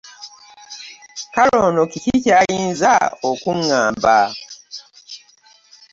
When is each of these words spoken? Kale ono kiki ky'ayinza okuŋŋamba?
Kale 1.33 1.55
ono 1.67 1.83
kiki 1.91 2.13
ky'ayinza 2.23 2.93
okuŋŋamba? 3.29 4.17